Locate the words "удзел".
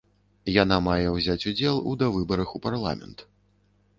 1.51-1.77